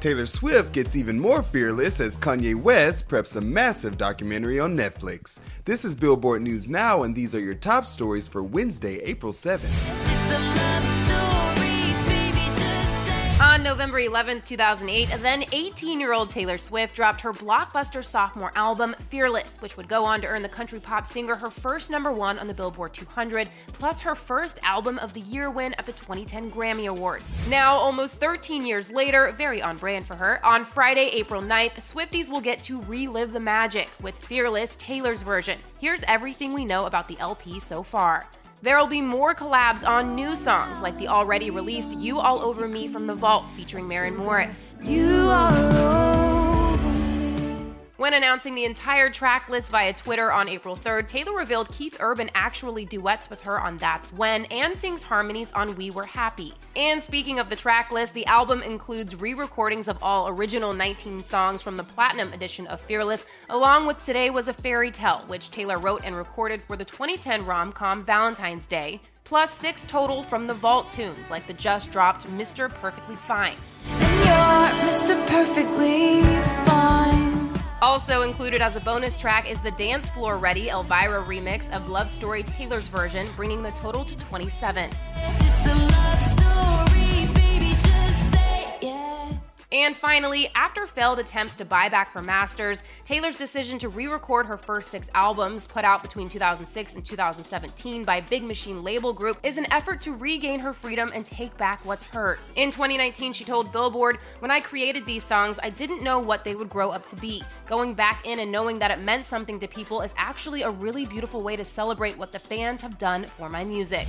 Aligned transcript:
Taylor 0.00 0.24
Swift 0.24 0.72
gets 0.72 0.96
even 0.96 1.20
more 1.20 1.42
fearless 1.42 2.00
as 2.00 2.16
Kanye 2.16 2.54
West 2.54 3.06
preps 3.06 3.36
a 3.36 3.40
massive 3.40 3.98
documentary 3.98 4.58
on 4.58 4.74
Netflix. 4.74 5.40
This 5.66 5.84
is 5.84 5.94
Billboard 5.94 6.40
News 6.40 6.70
Now, 6.70 7.02
and 7.02 7.14
these 7.14 7.34
are 7.34 7.40
your 7.40 7.54
top 7.54 7.84
stories 7.84 8.26
for 8.26 8.42
Wednesday, 8.42 8.96
April 9.00 9.30
7th. 9.30 9.68
On 13.50 13.64
November 13.64 13.98
11, 13.98 14.42
2008, 14.42 15.08
then 15.22 15.42
18 15.50 15.98
year 15.98 16.12
old 16.12 16.30
Taylor 16.30 16.56
Swift 16.56 16.94
dropped 16.94 17.20
her 17.22 17.32
blockbuster 17.32 18.04
sophomore 18.04 18.52
album, 18.54 18.94
Fearless, 19.08 19.56
which 19.58 19.76
would 19.76 19.88
go 19.88 20.04
on 20.04 20.20
to 20.20 20.28
earn 20.28 20.42
the 20.42 20.48
country 20.48 20.78
pop 20.78 21.04
singer 21.04 21.34
her 21.34 21.50
first 21.50 21.90
number 21.90 22.12
one 22.12 22.38
on 22.38 22.46
the 22.46 22.54
Billboard 22.54 22.94
200, 22.94 23.50
plus 23.72 23.98
her 23.98 24.14
first 24.14 24.60
Album 24.62 24.98
of 24.98 25.12
the 25.14 25.20
Year 25.22 25.50
win 25.50 25.74
at 25.78 25.86
the 25.86 25.90
2010 25.90 26.52
Grammy 26.52 26.86
Awards. 26.86 27.24
Now, 27.48 27.74
almost 27.74 28.20
13 28.20 28.64
years 28.64 28.92
later, 28.92 29.32
very 29.36 29.60
on 29.60 29.78
brand 29.78 30.06
for 30.06 30.14
her, 30.14 30.38
on 30.46 30.64
Friday, 30.64 31.10
April 31.12 31.42
9th, 31.42 31.74
Swifties 31.80 32.30
will 32.30 32.40
get 32.40 32.62
to 32.62 32.80
relive 32.82 33.32
the 33.32 33.40
magic 33.40 33.88
with 34.00 34.16
Fearless, 34.26 34.76
Taylor's 34.76 35.22
version. 35.22 35.58
Here's 35.80 36.04
everything 36.04 36.52
we 36.52 36.64
know 36.64 36.86
about 36.86 37.08
the 37.08 37.18
LP 37.18 37.58
so 37.58 37.82
far. 37.82 38.28
There 38.62 38.76
will 38.76 38.88
be 38.88 39.00
more 39.00 39.34
collabs 39.34 39.88
on 39.88 40.14
new 40.14 40.36
songs, 40.36 40.82
like 40.82 40.98
the 40.98 41.08
already 41.08 41.50
released 41.50 41.96
You 41.96 42.18
All 42.18 42.42
Over 42.42 42.68
Me 42.68 42.86
from 42.86 43.06
The 43.06 43.14
Vault 43.14 43.48
featuring 43.56 43.88
Maren 43.88 44.14
Morris. 44.14 44.66
You 44.82 45.30
when 48.00 48.14
announcing 48.14 48.54
the 48.54 48.64
entire 48.64 49.10
track 49.10 49.50
list 49.50 49.68
via 49.68 49.92
Twitter 49.92 50.32
on 50.32 50.48
April 50.48 50.74
3rd, 50.74 51.06
Taylor 51.06 51.36
revealed 51.36 51.68
Keith 51.70 51.98
Urban 52.00 52.30
actually 52.34 52.86
duets 52.86 53.28
with 53.28 53.42
her 53.42 53.60
on 53.60 53.76
That's 53.76 54.10
When 54.10 54.46
and 54.46 54.74
sings 54.74 55.02
harmonies 55.02 55.52
on 55.52 55.76
We 55.76 55.90
Were 55.90 56.06
Happy. 56.06 56.54
And 56.74 57.02
speaking 57.02 57.38
of 57.38 57.50
the 57.50 57.56
track 57.56 57.92
list, 57.92 58.14
the 58.14 58.24
album 58.24 58.62
includes 58.62 59.14
re 59.16 59.34
recordings 59.34 59.86
of 59.86 59.98
all 60.00 60.28
original 60.28 60.72
19 60.72 61.22
songs 61.22 61.60
from 61.60 61.76
the 61.76 61.84
Platinum 61.84 62.32
edition 62.32 62.66
of 62.68 62.80
Fearless, 62.80 63.26
along 63.50 63.86
with 63.86 64.02
Today 64.02 64.30
Was 64.30 64.48
a 64.48 64.54
Fairy 64.54 64.90
Tale, 64.90 65.22
which 65.26 65.50
Taylor 65.50 65.78
wrote 65.78 66.00
and 66.02 66.16
recorded 66.16 66.62
for 66.62 66.78
the 66.78 66.86
2010 66.86 67.44
rom 67.44 67.70
com 67.70 68.02
Valentine's 68.06 68.64
Day, 68.64 69.02
plus 69.24 69.50
six 69.50 69.84
total 69.84 70.22
from 70.22 70.46
the 70.46 70.54
Vault 70.54 70.88
tunes, 70.88 71.28
like 71.28 71.46
the 71.46 71.52
just 71.52 71.90
dropped 71.90 72.26
Mr. 72.28 72.70
Perfectly 72.70 73.16
Fine. 73.16 73.56
Mr. 73.84 75.26
Perfectly 75.26 76.22
Fine. 76.64 77.29
Also 77.82 78.22
included 78.22 78.60
as 78.60 78.76
a 78.76 78.80
bonus 78.80 79.16
track 79.16 79.48
is 79.48 79.58
the 79.62 79.70
Dance 79.70 80.10
Floor 80.10 80.36
Ready 80.36 80.68
Elvira 80.68 81.24
remix 81.24 81.70
of 81.74 81.88
Love 81.88 82.10
Story 82.10 82.42
Taylor's 82.42 82.88
version, 82.88 83.26
bringing 83.36 83.62
the 83.62 83.70
total 83.70 84.04
to 84.04 84.18
27. 84.18 84.90
And 89.80 89.96
finally, 89.96 90.50
after 90.54 90.86
failed 90.86 91.20
attempts 91.20 91.54
to 91.54 91.64
buy 91.64 91.88
back 91.88 92.12
her 92.12 92.20
masters, 92.20 92.84
Taylor's 93.06 93.34
decision 93.34 93.78
to 93.78 93.88
re 93.88 94.08
record 94.08 94.44
her 94.44 94.58
first 94.58 94.90
six 94.90 95.08
albums, 95.14 95.66
put 95.66 95.84
out 95.84 96.02
between 96.02 96.28
2006 96.28 96.96
and 96.96 97.02
2017 97.02 98.04
by 98.04 98.20
Big 98.20 98.42
Machine 98.42 98.82
Label 98.82 99.14
Group, 99.14 99.38
is 99.42 99.56
an 99.56 99.66
effort 99.72 100.02
to 100.02 100.12
regain 100.12 100.60
her 100.60 100.74
freedom 100.74 101.10
and 101.14 101.24
take 101.24 101.56
back 101.56 101.82
what's 101.86 102.04
hers. 102.04 102.50
In 102.56 102.70
2019, 102.70 103.32
she 103.32 103.42
told 103.42 103.72
Billboard, 103.72 104.18
When 104.40 104.50
I 104.50 104.60
created 104.60 105.06
these 105.06 105.24
songs, 105.24 105.58
I 105.62 105.70
didn't 105.70 106.02
know 106.02 106.18
what 106.18 106.44
they 106.44 106.54
would 106.54 106.68
grow 106.68 106.90
up 106.90 107.06
to 107.08 107.16
be. 107.16 107.42
Going 107.66 107.94
back 107.94 108.26
in 108.26 108.40
and 108.40 108.52
knowing 108.52 108.78
that 108.80 108.90
it 108.90 109.02
meant 109.02 109.24
something 109.24 109.58
to 109.60 109.66
people 109.66 110.02
is 110.02 110.12
actually 110.18 110.60
a 110.60 110.70
really 110.70 111.06
beautiful 111.06 111.42
way 111.42 111.56
to 111.56 111.64
celebrate 111.64 112.18
what 112.18 112.32
the 112.32 112.38
fans 112.38 112.82
have 112.82 112.98
done 112.98 113.24
for 113.24 113.48
my 113.48 113.64
music. 113.64 114.06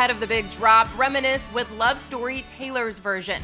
Ahead 0.00 0.10
of 0.10 0.18
the 0.18 0.26
big 0.26 0.50
drop, 0.52 0.88
reminisce 0.98 1.52
with 1.52 1.70
Love 1.72 1.98
Story 1.98 2.40
Taylor's 2.46 2.98
version. 2.98 3.38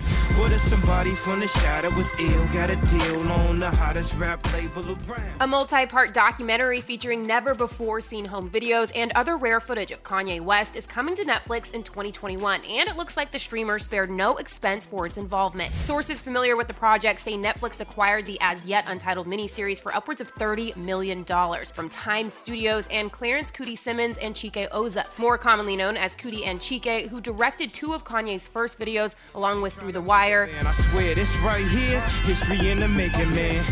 A 5.41 5.47
multi 5.47 5.87
part 5.87 6.13
documentary 6.13 6.83
featuring 6.83 7.27
never 7.27 7.55
before 7.55 8.03
seen 8.03 8.27
home 8.27 8.51
videos 8.51 8.93
and 8.95 9.13
other 9.13 9.39
rare 9.39 9.61
footage 9.61 9.91
of 9.93 10.03
Kanye 10.03 10.43
West 10.43 10.77
is 10.77 10.87
coming 10.87 11.15
to 11.15 11.25
Netflix 11.25 11.73
in 11.73 11.83
2021, 11.83 12.67
and 12.67 12.87
it 12.87 12.99
looks 12.99 13.17
like 13.17 13.33
the 13.33 13.39
streamer 13.39 13.79
spared 13.79 14.11
no 14.11 14.37
expense 14.37 14.85
for 14.85 15.07
its 15.07 15.17
involvement. 15.17 15.73
Sources 15.73 16.21
familiar 16.21 16.55
with 16.55 16.69
the 16.69 16.75
project 16.75 17.21
say 17.21 17.33
Netflix 17.33 17.81
acquired 17.81 18.27
the 18.27 18.39
as 18.43 18.63
yet 18.67 18.85
untitled 18.89 19.27
miniseries 19.27 19.81
for 19.81 19.97
upwards 19.97 20.21
of 20.21 20.35
$30 20.35 20.77
million 20.77 21.25
from 21.25 21.89
Time 21.89 22.29
Studios 22.29 22.87
and 22.91 23.11
Clarence 23.11 23.51
Coodie 23.51 23.79
Simmons 23.79 24.19
and 24.19 24.35
Chike 24.35 24.69
Ozah, 24.69 25.07
more 25.19 25.39
commonly 25.39 25.77
known 25.77 25.97
as 25.97 26.15
Coodie 26.15 26.45
and 26.45 26.61
Chike, 26.61 27.09
who 27.09 27.23
directed 27.23 27.73
two 27.73 27.95
of 27.95 28.05
Kanye's 28.05 28.47
first 28.47 28.79
videos, 28.79 29.15
along 29.35 29.63
with 29.63 29.73
Through 29.73 29.93
the 29.93 30.03
Wire. 30.03 30.26
And 30.59 30.67
I 30.67 30.73
swear 30.73 31.15
this 31.15 31.37
right 31.39 31.65
here, 31.67 32.01
history 32.25 32.69
in 32.69 32.81
the 32.81 32.89
making, 32.89 33.33
man 33.33 33.65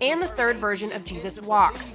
and 0.00 0.22
the 0.22 0.26
third 0.26 0.56
version 0.56 0.92
of 0.92 1.04
Jesus 1.04 1.40
Walks. 1.40 1.94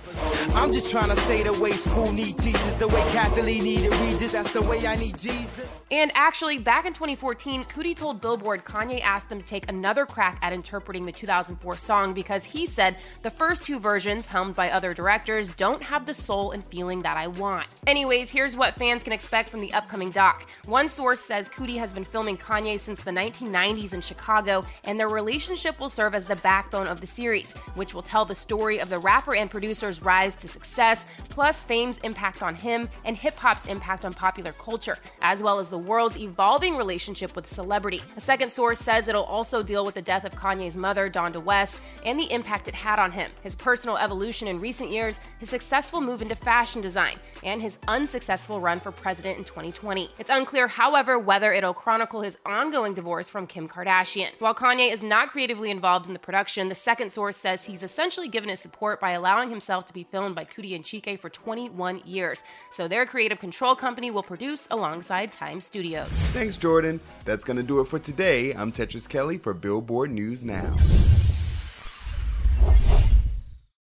I'm 0.54 0.72
just 0.72 0.92
trying 0.92 1.10
to 1.10 1.16
say 1.16 1.44
the 1.44 1.54
way 1.54 1.72
school 1.72 2.12
need 2.12 2.38
teachers, 2.38 2.76
the 2.76 2.88
way 2.88 3.02
Kathie 3.12 3.42
Lee 3.42 3.62
need 3.62 3.90
Regis, 3.90 4.32
that's 4.32 4.54
the 4.54 4.62
way 4.62 4.86
I 4.86 4.96
need 4.96 5.18
Jesus. 5.18 5.68
And 5.92 6.12
actually, 6.16 6.58
back 6.58 6.86
in 6.86 6.94
2014, 6.94 7.64
Coodie 7.66 7.96
told 7.96 8.20
Billboard 8.20 8.66
Kanye 8.66 9.02
asked 9.02 9.30
them 9.30 9.40
to 9.40 9.46
take 9.46 9.70
another 9.70 10.06
crack 10.06 10.40
at 10.42 10.52
interpreting 10.52 11.06
the 11.06 11.12
2004 11.12 11.78
song 11.78 12.14
because 12.14 12.44
he 12.44 12.66
said 12.66 12.98
the 13.22 13.30
first 13.30 13.64
two 13.64 13.80
versions, 13.80 14.26
helmed 14.26 14.56
by 14.56 14.72
other 14.72 14.94
directors, 14.94 15.50
don't 15.50 15.84
have 15.84 16.06
the 16.06 16.14
soul 16.14 16.52
and 16.52 16.68
feeling 16.68 17.02
that 17.04 17.18
I 17.18 17.28
want. 17.28 17.68
Anyways, 17.88 18.32
here's 18.32 18.58
what 18.58 18.76
fans 18.76 19.04
can 19.04 19.14
expect 19.14 19.50
from 19.50 19.62
the 19.62 19.74
upcoming 19.74 20.12
doc. 20.12 20.50
One 20.66 20.90
source 20.90 21.22
says 21.22 21.48
Coodie 21.48 21.78
has 21.78 21.94
been 21.94 22.04
filming 22.04 22.38
Kanye 22.38 22.80
since 22.80 23.02
the 23.02 23.12
1990s 23.12 23.94
in 23.94 24.02
Chicago, 24.02 24.66
and 24.84 25.00
their 25.00 25.10
relationship 25.10 25.80
will 25.80 25.90
serve 25.90 26.16
as 26.16 26.26
the 26.26 26.36
backbone 26.38 26.88
of 26.88 27.00
the 27.00 27.08
series, 27.08 27.54
which 27.76 27.94
will 27.94 28.02
tell 28.04 28.26
the 28.26 28.36
story 28.36 28.80
of 28.80 28.90
the 28.90 29.00
rapper 29.00 29.36
and 29.36 29.50
producer's 29.52 30.02
rise 30.02 30.35
to 30.38 30.48
success, 30.48 31.06
plus 31.30 31.62
fame's 31.62 31.98
impact 32.00 32.44
on 32.44 32.56
him 32.56 32.90
and 33.04 33.16
hip 33.16 33.38
hop's 33.38 33.66
impact 33.66 34.06
on 34.06 34.14
popular 34.14 34.52
culture, 34.54 34.98
as 35.22 35.42
well 35.42 35.60
as 35.60 35.70
the 35.70 35.78
world's 35.78 36.18
evolving 36.18 36.76
relationship 36.76 37.36
with 37.36 37.48
celebrity. 37.48 38.02
A 38.18 38.22
second 38.22 38.52
source 38.52 38.80
says 38.80 39.08
it'll 39.08 39.24
also 39.24 39.64
deal 39.64 39.86
with 39.86 39.96
the 39.96 40.02
death 40.02 40.26
of 40.26 40.34
Kanye's 40.34 40.76
mother, 40.76 41.10
Donda 41.10 41.44
West, 41.44 41.80
and 42.04 42.20
the 42.20 42.32
impact 42.32 42.68
it 42.68 42.76
had 42.76 43.00
on 43.00 43.12
him, 43.12 43.32
his 43.42 43.56
personal 43.56 43.98
evolution 43.98 44.48
in 44.48 44.60
recent 44.60 44.90
years, 44.90 45.20
his 45.40 45.50
successful 45.50 46.02
move 46.02 46.22
into 46.22 46.36
fashion 46.36 46.82
design, 46.82 47.18
and 47.44 47.62
his 47.62 47.80
unsuccessful 47.88 48.60
run 48.60 48.80
for 48.80 48.92
president 48.92 49.38
in 49.38 49.44
2020. 49.44 50.10
It's 50.18 50.30
unclear, 50.30 50.68
however, 50.68 51.20
whether 51.20 51.54
it'll 51.54 51.74
chronicle 51.74 52.22
his 52.22 52.38
ongoing 52.46 52.94
divorce 52.94 53.30
from 53.30 53.48
Kim 53.48 53.68
Kardashian. 53.68 54.32
While 54.40 54.56
Kanye 54.56 54.92
is 54.92 55.04
not 55.04 55.30
creatively 55.30 55.72
involved 55.72 56.08
in 56.08 56.14
the 56.14 56.20
production, 56.20 56.68
the 56.70 56.76
second 56.76 57.12
source 57.12 57.38
says 57.38 57.66
he's 57.66 57.84
essentially 57.84 58.28
given 58.28 58.50
his 58.50 58.60
support 58.60 59.00
by 59.00 59.12
allowing 59.12 59.50
himself 59.50 59.86
to 59.86 59.94
be 59.94 60.04
filmed 60.04 60.25
by 60.34 60.46
Coodie 60.46 60.76
and 60.76 60.84
Chike 60.84 61.20
for 61.20 61.30
21 61.30 62.02
years. 62.06 62.44
So 62.72 62.88
their 62.88 63.06
creative 63.06 63.40
control 63.40 63.76
company 63.76 64.12
will 64.12 64.24
produce 64.24 64.68
alongside 64.72 65.32
Time 65.32 65.62
Studios. 65.62 66.08
Thanks, 66.08 66.58
Jordan. 66.58 67.00
That's 67.26 67.44
going 67.44 67.58
to 67.58 67.64
do 67.64 67.80
it 67.80 67.88
for 67.88 68.00
today. 68.00 68.54
I'm 68.54 68.72
Tetris 68.72 69.08
Kelly 69.08 69.38
for 69.38 69.54
Billboard 69.54 70.12
News 70.12 70.44
Now. 70.44 70.76